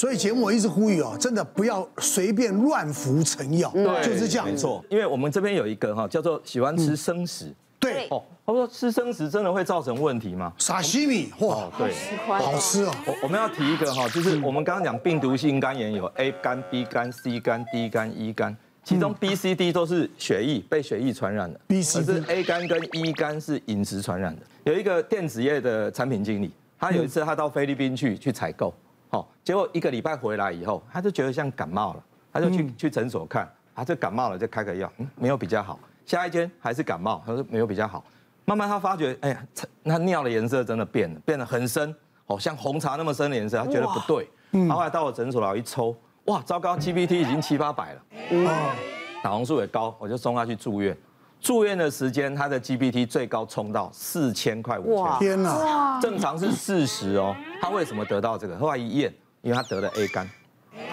[0.00, 4.46] 所以节目我一直呼吁哦，真的不要随便乱服成药，对，就是这样。
[4.46, 10.54] 没错，因为我们这边有一个哈叫做喜欢吃生食，对哦，他说吃生食真的会造成问题吗？
[10.56, 11.92] 沙西米，哇，对，
[12.26, 12.94] 好吃哦。
[13.04, 18.56] 我我们要提一个哈，就是我们刚刚讲病毒性肝炎有 A 肝、B 肝、C 肝、D 肝、E 肝。
[18.82, 24.40] 其中 B、C、D 都是血液被血液传染的，B、C、D 是 A 肝跟 E 肝是饮食传染的。
[24.64, 28.72] 有一个电子业的产品经理，他有一次他到菲律宾去去采购，
[29.10, 35.78] 好，结果一个礼拜回来以后，他就觉得像感冒了，他就去去诊所看，他就感冒了就开个药，嗯，没有比较好。
[36.06, 38.04] 下一间还是感冒，他说没有比较好。
[38.44, 39.46] 慢慢他发觉，哎呀，
[39.82, 41.94] 那尿的颜色真的变了，变得很深，
[42.26, 44.28] 哦，像红茶那么深的颜色，他觉得不对。
[44.52, 45.94] 嗯后来到我诊所来一抽。
[46.24, 48.02] 哇，糟糕！GPT 已经七八百了，
[48.44, 48.74] 哇，
[49.22, 50.96] 胆红素也高，我就送他去住院。
[51.40, 55.18] 住院的时间，他的 GPT 最高冲到四千块五千。
[55.18, 55.98] 天哪！
[56.00, 57.34] 正常是四十哦。
[57.60, 58.56] 他为什么得到这个？
[58.58, 60.26] 后来一验，因为他得了 A 肝。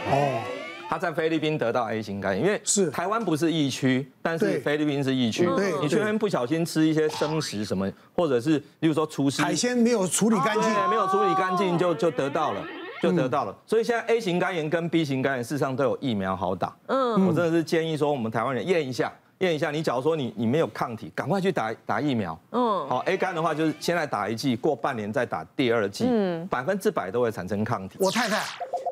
[0.09, 0.41] 哦。
[0.89, 5.45] 他在菲律宾得到 A 型肝炎，因为是台湾不是疫区，但是菲律宾是疫区。
[5.55, 5.73] 对。
[5.81, 12.65] 你去那边不小心吃一些生食什么，或者是例如说厨师海鲜没有处理干净，没有处理干净就就得到了。
[12.99, 16.75] 就得到了，所以现在 A 型肝炎跟 B 型肝炎事实上都有疫苗好打。
[16.87, 19.71] 嗯，我真的是建议说，我们台湾人验一下，验一下。
[19.71, 22.37] 你假如说你你没有抗体，赶快去打打疫苗。
[22.51, 27.97] 嗯，好，A 肝的话就是现在打一剂，过半年再打第二剂，嗯，百分之百都会产生抗体。
[27.99, 28.43] 我太太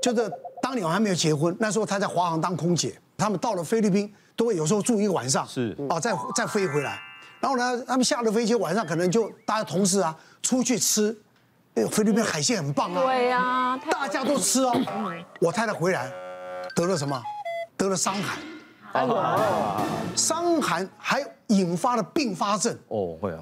[0.01, 6.99] 就是当年我还没有结婚，那时候她在华航当空姐，他们到了菲律宾都会有时候住一个晚上，是哦，再再飞回来，
[7.39, 11.15] 然后呢，他们下了飞机晚上可能就大家同事啊出去吃。
[11.91, 13.03] 菲律宾海鲜很棒啊！
[13.03, 14.73] 对呀，大家都吃哦。
[15.41, 16.09] 我太太回来
[16.73, 17.21] 得了什么？
[17.75, 18.37] 得了伤寒。
[19.03, 19.81] 哦。
[20.15, 22.77] 伤寒还引发了并发症。
[22.87, 23.41] 哦，会啊。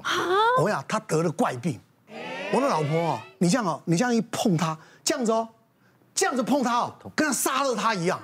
[0.60, 1.80] 我呀，他得了怪病。
[2.52, 5.48] 我的老婆哦，你这样哦，你这样一碰他，这样子哦，
[6.14, 8.20] 这样子碰他哦，跟他杀了他一样。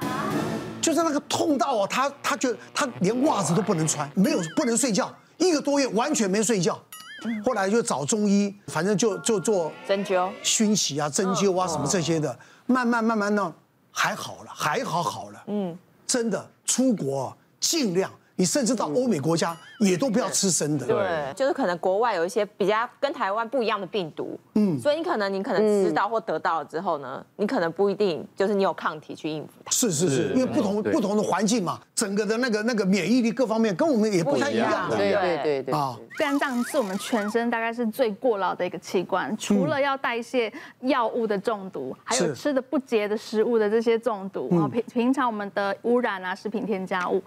[0.81, 6.79] 就是那个痛到哦，他他觉得他连袜子都不能穿，没有不能睡觉，一个多月完全没睡觉。
[7.45, 13.53] 后来就找中医，反正就就做针灸、熏洗啊、针灸啊什么这些的，慢慢慢慢呢，
[13.91, 15.43] 还好了，还好好了。
[15.49, 15.77] 嗯，
[16.07, 18.13] 真的出国尽量。
[18.41, 20.87] 你甚至到欧美国家也都不要吃生的。
[20.87, 29.71] 对，就是可能国外有一些比较跟台湾不一样的病毒，嗯，所以你可能你可能吃到或得到了之后呢，你可能不一定就是你有抗体去应付它。
[29.71, 34.89] 是是是，因为不同不同的环境嘛，整个的那个那个免疫力各方面跟我们也不太一样。
[34.89, 35.75] 对对对对。
[35.75, 47.23] 啊，肝脏是我们全身大概是最过劳的一个器官，除了要代谢药物的中毒，还有吃的不洁的食物的这些中毒，然后平平常我们的污染啊，食品添加物。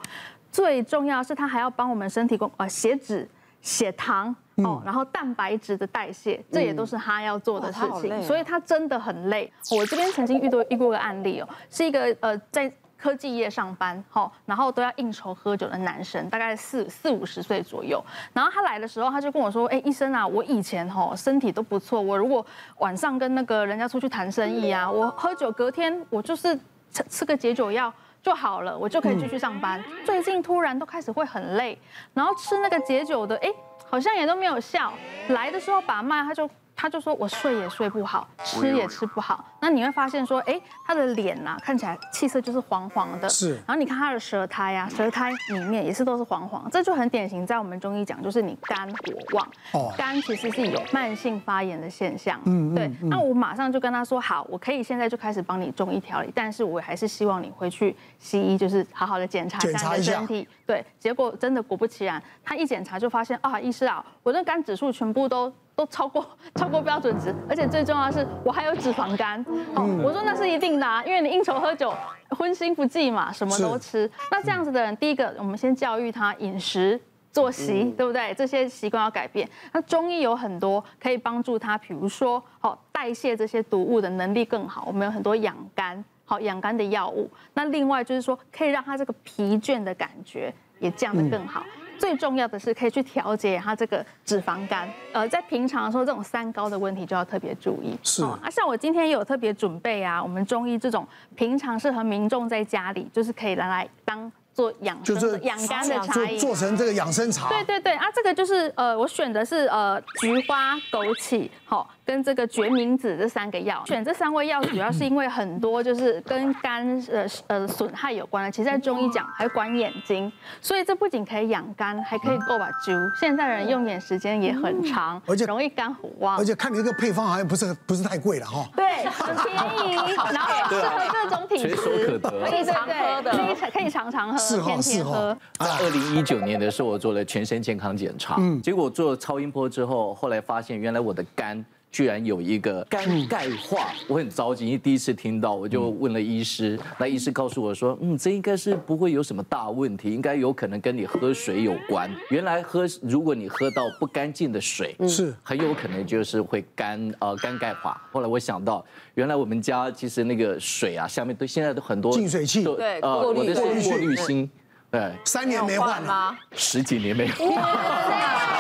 [0.54, 3.28] 最重要是，它还要帮我们身体供呃血脂、
[3.60, 8.22] 血糖哦，然后蛋白质的代谢，这也都是他要做的事情。
[8.22, 9.52] 所以他真的很累。
[9.72, 18.00] 我这边曾经遇到遇过个案例哦，是一个呃在科技业上班，哈，然后都要应酬喝酒的男生，大概四四五十岁左右。
[18.32, 22.46] 然后他来的时候，他就跟我说：“哎，医生啊，我以前哈身体都不错，我如果
[22.78, 26.56] 晚上跟那个人家出去谈生意啊，我喝酒隔天我就是
[26.92, 27.92] 吃吃个解酒药。”
[28.24, 29.84] 就好了，我就可以继续上班。
[30.06, 31.78] 最近突然都开始会很累，
[32.14, 33.54] 然后吃那个解酒的，哎，
[33.90, 34.94] 好像也都没有效。
[35.28, 36.50] 来的时候把脉，他就。
[36.84, 43.52] 他就说：“我睡也睡不好，吃也吃不好。”那你会发现说：“哎，他的脸呐，看起来气色就是黄黄的。”是。
[43.66, 48.98] 然后你看他的舌苔呀，舌苔里面也是都是黄黄，这就很典型，在我们中医讲，就是你肝火
[49.32, 49.48] 旺。
[49.72, 49.94] 哦。
[49.98, 52.38] 肝其实是有慢性发炎的现象。
[52.44, 52.76] 嗯。
[52.76, 52.92] 对。
[53.04, 60.86] 那我马上就跟他说：“好，我可以现在就开始帮你中医调理，但是我还是希望你回去西医，就是好好的检查一下你的身体。”对。
[61.00, 65.50] 结果真的果不其然，他一检查就发现啊，医师啊，我的肝指数全部都。
[65.76, 66.26] 都超过
[66.56, 69.44] 超过标准值，而且最重要的是我还有脂肪肝。
[69.76, 71.94] 哦，我说那是一定的啊，因为你应酬喝酒，
[72.30, 74.10] 荤腥不忌嘛，什么都吃。
[74.32, 77.00] 那这样子的人，第一个我们先教育他饮食
[77.32, 78.34] 作息，对不对？
[78.36, 79.50] 这些习惯要改变。
[79.72, 84.84] 那中医有很多可以帮助他，比如说好代谢这些毒物的能力更好。
[84.88, 87.28] 我们有很多养肝好养肝的药物。
[87.56, 91.64] 那另外就是说，可以让他这个疲倦的感觉也降得更好。
[91.98, 97.98] 最重要的是可以去调节它这个脂肪肝，呃，在平常的时候，这种三高的问题就要特别注意。
[98.04, 107.50] 是啊，像我今天也有特别准备啊，我们中医这种平常适合民众在家里，就是可以拿来当做养生养肝的茶饮，做成这个养生茶。
[107.50, 113.84] 对对对啊，这个就是呃，我选的是呃菊花、枸杞，好跟这个决明子这三个药。
[113.86, 123.10] 选这三味药主要是因为很多就是跟肝呃呃损害有关的，其实在中医讲还管眼睛，所以这不仅可以养肝，还可以够把灸。
[123.20, 126.38] 现在人用眼时间也很长，而且容易肝火旺。
[126.38, 128.68] 而且看你这个配方好像不是不是太贵了哈。
[128.76, 129.56] 对，很便
[129.92, 129.96] 宜，
[130.34, 134.38] 然后适合各种体质，随可以常喝的，可以可以常常喝。
[134.38, 135.38] 是哈是哈。
[135.60, 141.64] 在二零一九年的时候，我做了全身健康检查，嗯，结果做了超音波之后，后来发现原来我的肝
[141.94, 152.12] 居然有一个肝钙化，我很着急，因为第一次听到，我就问了医师，那医师告诉我说，嗯，这应该是不会有什么大问题，应该有可能跟你喝水有关。
[152.32, 155.32] 原来喝，如果你喝到不干净的水，是。
[155.44, 158.02] 很有可能就是会肝呃肝钙化。
[158.12, 164.50] 后来我想到，原来我们家其实那个水啊，下面都现在都很多净水器，对，呃，我的是过滤芯。
[164.90, 166.38] 对，三年没换吗？
[166.52, 167.48] 十几年没换，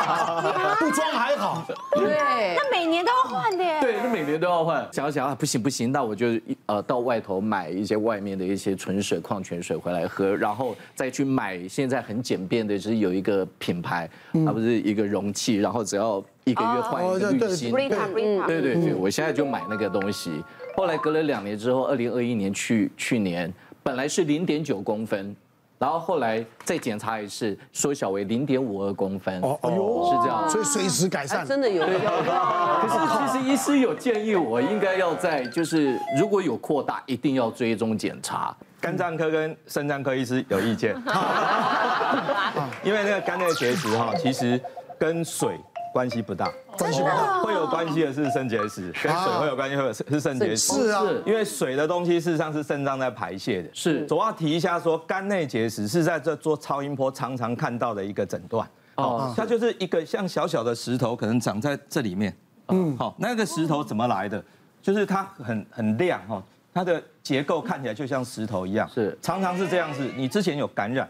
[0.80, 1.66] 不装还好。
[1.96, 3.64] 对，那每年都要换的。
[3.82, 4.88] 对，那每年都要换。
[4.92, 6.28] 想想啊，不行不行，那我就
[6.66, 14.10] 呃到外头买一些外面的一些纯水、矿泉水回来喝，然后再去买现在很简便的，就是有一个品牌，
[14.46, 17.72] 它不是一个容器，然后只要一个月换一个滤芯。
[17.72, 20.44] 对对对，我现在就买那个东西。
[20.76, 23.52] 后来隔了两年之后，二零二一年去去年
[23.82, 25.36] 本来是零点九公分。
[25.84, 29.42] 然后后来再检查一次，缩小为零点五二公分。
[29.42, 32.00] 哦哦，是这样，所以随时改善，真的有用。
[32.00, 38.56] 可是其实医师有建议我应该要在，就是如果有扩大，一定要追踪检查。
[38.80, 40.96] 肝脏科跟肾脏科医师有意见，
[42.82, 44.58] 因为那个肝内结石哈，其实
[44.98, 45.60] 跟水。
[45.94, 50.74] 关系不大，关系不大，会有关系的是肾结石，跟水会有关系，会有是肾结石。
[50.74, 53.70] 是啊，因为水的东西事实上是肾脏在排泄的。
[53.72, 58.68] 是，总要提一下说，肝内结石是在这做超音波常常看到的一个诊断。
[58.96, 62.36] 哦，它就是一个像小小的石头，可能长在这里面。
[62.70, 64.44] 嗯，好，那个石头怎么来的？
[64.82, 66.44] 就是它很很亮哈，
[66.74, 68.90] 它的结构看起来就像石头一样。
[68.90, 70.10] 是，常常是这样子。
[70.18, 71.08] 你之前有感染，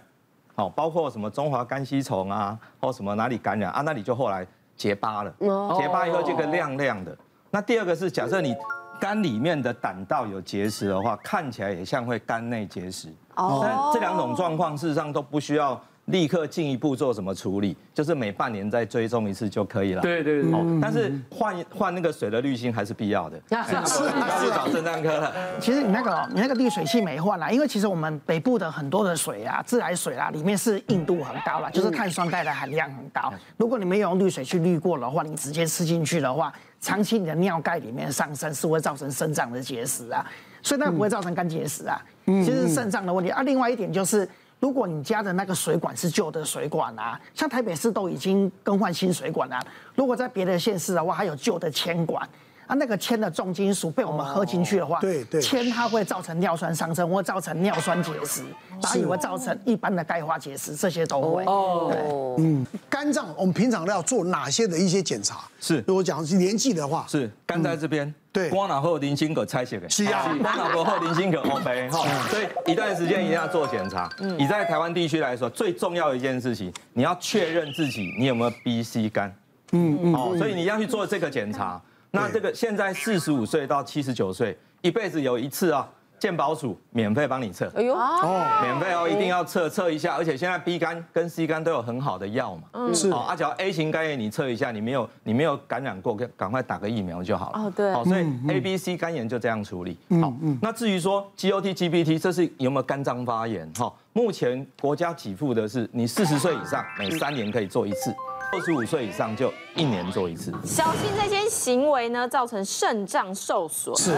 [0.56, 4.46] 好，包括什么中华肝吸虫啊，或什么哪里感染啊，那里就后来。
[4.76, 5.34] 结疤了，
[5.78, 7.18] 结疤以后这个亮亮的。
[7.50, 8.56] 那第二个是，假设你
[9.00, 13.14] 肝里面的胆道有结石的话，看起来也像会肝内结石。
[13.36, 15.80] 哦，但这两种状况事实上都不需要。
[16.06, 17.78] 立刻进一步做什么处理？
[17.94, 20.02] 就是每半年再追踪一次就可以了。
[20.02, 20.52] 对对对。
[20.82, 23.40] 但是换换那个水的滤芯还是必要的。
[23.48, 25.34] 那是是是找肾脏科了。
[25.62, 33.34] 其实你那个你那个滤水器没换啦，因为其实我们北部的很多的水啊，自来水啊，里面是硬度很高啦，就是碳酸钙的含量很高。
[33.56, 36.52] 如果你没有用滤水去滤过的话，你直接吃进去的话，
[36.82, 40.26] 长期你的尿钙里面上升是会造成肾脏的结石啊，
[40.62, 42.02] 所以那不会造成肝结石啊。
[42.26, 43.42] 其实是肾脏的问题啊。
[43.44, 44.28] 另外一点就是。
[44.64, 49.60] 如果你家的那个水管是旧的水管啊，像台北市都已经更换新水管了。
[49.94, 52.26] 如果在别的县市的话，还有旧的铅管。
[52.68, 58.42] 啊，那个铅的重金属被我们喝进去的话，对对，铅它会造成尿酸上升，会造成尿酸结石，
[58.82, 61.44] 它也会造成一般的钙化结石，这些都会。
[61.46, 65.42] 哦，嗯，肝脏我们平常要做哪些的一些检查？
[65.60, 72.00] 是，如果讲年纪的话，是肝在这边，对，光脑后零星可拆血的，是啊，光脑后零星可 OK 哈，
[72.30, 74.10] 所以一段时间一定要做检查。
[74.20, 79.34] 嗯，你在台湾地区来说，最重要的一件事情，你要确认自己你有没有 B、C 肝。
[79.72, 81.82] 嗯嗯，哦，所以你要去做这个检查。
[82.16, 85.90] 那这个现在四十五岁到七十九岁，一辈子有一次啊，
[86.20, 87.68] 健保署免费帮你测。
[87.76, 90.16] 哎呦，哦，免费哦，一定要测测一下。
[90.16, 92.62] 而且现在 B 肝跟 C 肝都有很好的药嘛。
[92.74, 93.10] 嗯，是。
[93.10, 97.64] 啊，只要 A 型肝炎你测一下，你没有你没有感染过，赶快打个疫苗就好了。
[97.64, 97.92] 哦，对。
[97.92, 99.98] 好，所以 A、B、C 肝炎就这样处理。
[100.22, 100.32] 好，
[100.62, 103.68] 那至于说 GOT、GPT，这是有没有肝脏发炎？
[103.74, 108.14] 哈，目前国家给付的是你四十岁以上每三年可以做一次。
[108.54, 110.52] 二十五岁以上就一年做一次。
[110.64, 114.16] 小心这些行为呢，造成肾脏受损，是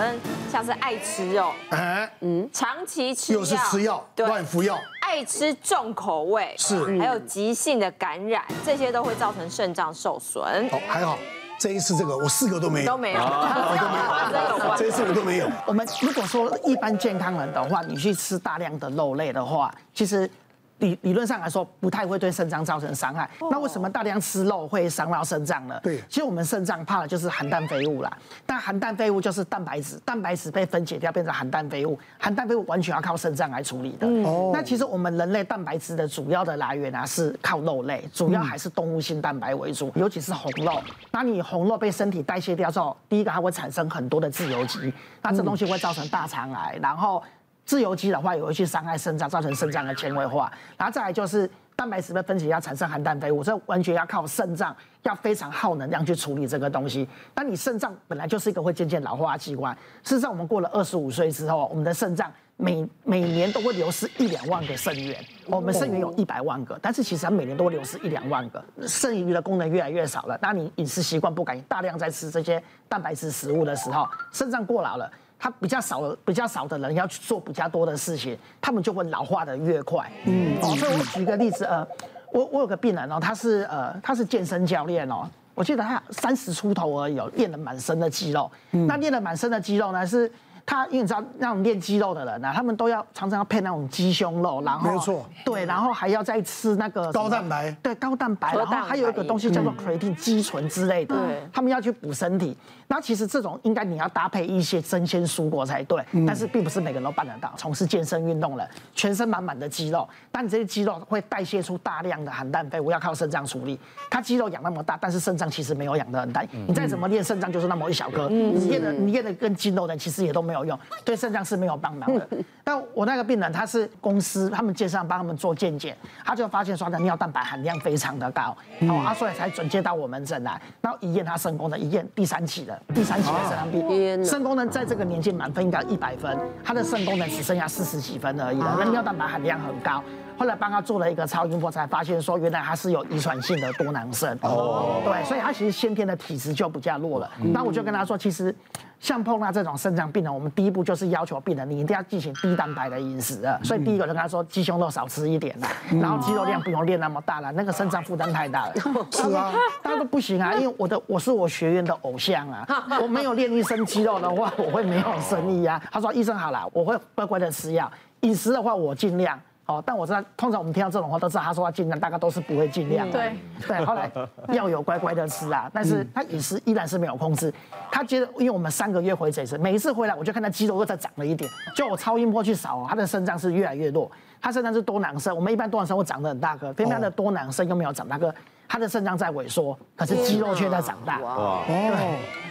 [0.52, 10.44] 像是爱吃肉，哎，嗯，长期吃，又是吃药，乱服药，爱吃重口味，是，还有急性的感染，这些都会造成肾脏受损。
[10.70, 11.18] 哦，还好，
[11.58, 15.50] 这一次这个我四个都没有，都没有，都没有， 这一次我都没有。
[15.66, 20.30] 我们如果说一般健康人的话，你去吃大量的肉类的话，其实。
[20.80, 23.30] 理理论上来说，不太会对肾脏造成伤害。
[23.50, 25.80] 那为什么大量吃肉会伤到肾脏呢？
[25.82, 28.18] 对，其实我们肾脏怕的就是含氮废物啦。
[28.46, 34.06] 但含氮废物就是蛋白质，蛋白质被分解掉变成含氮废物，含氮废物完全要靠肾脏来处理的。
[34.28, 34.52] 哦。
[34.54, 40.82] 那其实我们人类蛋白质的主要的来源啊，是靠肉类，主要还是动物性蛋白为主，尤其是红肉。
[41.12, 47.24] 那你红肉被身体代谢掉之后，第一个它会产生很多的自由基，那这东西会造成大肠癌，然后。
[47.66, 50.52] 自由基的话，也会去伤害肾脏，造成肾脏的纤维化。
[50.78, 57.08] 然后再来就是蛋白质被分解要产生含氮废物，这完全要靠肾脏，要非常耗能量去处理这个东西。
[57.34, 65.18] 那你肾脏本来就是一个会渐渐老化的器官，事实上我们过了二十五岁之后，我们的肾脏每每年都会流失一两万个肾源。
[65.48, 70.38] 我们肾源有一百万个，但是其实它每年都会流失一两万个，肾余的功能越来越少了。
[70.42, 75.12] 那你饮食习惯不改，大量在吃这些蛋白质食物的时候，肾脏过劳了。
[75.38, 80.12] 他比较少，比较少的人要去做比较多的事情，他们就会老化的越快。
[80.26, 81.86] 嗯，哦，所以我举个例子，呃，
[82.32, 88.52] 我我有个病人哦，他是呃他是健身教练哦，我记得他三十出头而已，练了满身的肌肉。
[88.72, 90.32] 嗯，那练了满身的肌肉呢是。
[90.68, 102.58] 他因为你知道那种练肌肉的人啊，他们都要常常要配那种鸡胸肉，然后没错，对，然后还要再吃那个高蛋白，对，高蛋白，然后还有一个东西叫做 creatine 肌醇之类的，对，他们要去补身体。
[102.88, 107.54] 那其实这种应该你要搭配一些生鲜蔬果才对，但是并不是每个人都办得到。
[107.56, 113.80] 从事健身运动了，全身满满的肌肉，但你这些肌肉会代谢出大量的含氮废物，要靠肾脏处理。
[114.12, 116.44] 他肌肉养那么大，但是肾脏其实没有养得很大。
[116.68, 120.66] 你再怎么练肾脏，就是那么一小颗，你练的你练的跟筋肉的其实也都没有。
[120.66, 122.28] 用，对肾脏是没有帮忙的。
[122.64, 130.60] 但我那个病人，他是公司他们介绍帮他们做健检，他就发现说他的尿蛋白含量非常的高，哦，啊，所以才转接到我们诊来。
[130.82, 140.04] 然后一验他肾功能，一验第三期的第三期的肾脏病，肾功能在这个年纪满分应该一百分，他的肾功能只剩下四十几分而已了，那尿蛋白含量很高。
[140.38, 144.38] 后来帮他做了一个超音波，才发现说原来他是有遗传性的多囊肾。
[144.42, 147.32] 哦，对，所以他其实先天的体质就比较弱了。
[147.54, 148.54] 那我就跟他说，其实
[149.00, 153.60] 像碰到这种肾脏病人，我们第一步就是要求病人你一定要进行低蛋白的饮食啊。
[153.64, 155.70] 所以第一个就跟他说鸡胸肉少吃一点啦，
[156.02, 158.74] 然后肌肉量不用练那么大了，那个肾脏负担太大了。
[159.12, 162.68] 是啊，他说不行啊，因为我的我是我学院的偶像啊，
[163.02, 165.82] 我没有练一身肌肉的话，我会没有生意啊。
[165.92, 169.40] 他说医生好了，我会乖乖的吃药，饮食的话我尽量。
[169.66, 173.10] 哦，但我知道，通常我们听到这种话都知道，他说他尽量，大概都是不会尽量。
[173.10, 173.36] 对
[173.68, 174.12] 对，后来
[174.50, 177.52] 药有乖乖的吃啊，但是他饮食依然是没有控制。
[177.92, 181.50] 他觉得，因为我们三个月回这一次，每一次回来我就看他肌肉又再长了一点。
[181.76, 185.36] 就我超音波去扫，他的肾脏是越来越弱，他肾脏是多囊肾。
[185.36, 188.34] 我们一般多囊肾会长得很大个，偏偏他的多囊肾又没有长大个。
[188.68, 191.20] 他的肾脏在萎缩，可是肌肉却在长大。
[191.20, 191.62] 哇哦，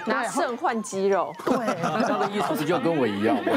[0.07, 3.53] 拿肾换肌肉，对，他的意思不就跟我一样吗？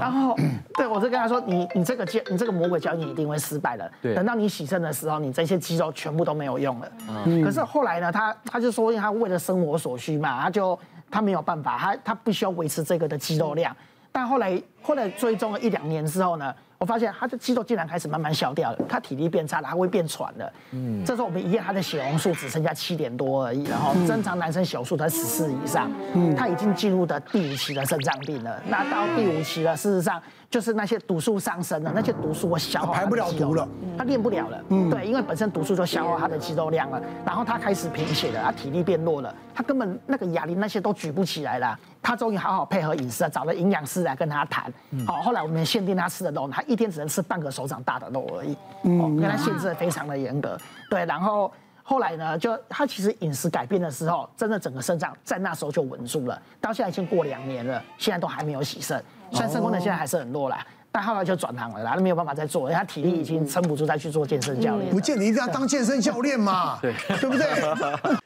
[0.00, 0.36] 然后，
[0.74, 3.90] 对，我就跟他说，你你这个教你这个魔鬼教你一定会失败的。
[4.02, 6.88] 对，等到你洗肾的时候，你这些肌肉全部都没有用了。
[7.26, 7.42] 嗯。
[7.42, 10.78] 可是后来呢，他他就说，因为他为了生活所需嘛，他就
[11.10, 13.74] 他没有办法，他他必须要维持这个的肌肉量。
[14.16, 16.54] 但后来后来追踪了一两年之后呢？
[16.78, 20.52] 我发现他的肌肉竟然开始慢慢消掉了，他体力变差了，他会变喘了。
[20.72, 28.60] 嗯，这时候我们一验他的血红素只剩下七点多而已，然后正常男生血红素才十四以上，嗯，他已经进入的第五期的肾脏病了。
[28.68, 34.62] 那到第五期了，事实上就是那些毒素上升了，那些毒素我消耗，排不了毒了，他练不了了。
[34.68, 41.78] 嗯，对，因为本身毒素就消耗他的肌肉量了，然后他开始贫血了，他体力变弱了，他根本那个哑铃那些都举不起来了。
[42.06, 44.72] 他终于好好配合饮食了，找了营养师来跟他谈。
[45.04, 48.56] 好，后来我们限定他吃的肉，他一天只能吃半个手掌大的肉而已。
[48.84, 50.56] 嗯，跟他限制的非常的严格。
[50.88, 56.40] 对，然后后来呢，就他其实饮食改变的时候，真的整个肾脏在那时候就稳住了。
[56.60, 64.90] 到现在已经过两年了，现在都还没有洗肾，虽然肾功能现在还是很弱啦，但后来就转行了啦，没有办法再做，因为他体力已经撑不住再去做健身教练。
[64.90, 68.16] 不见你一定要当健身教练嘛，对，对不对？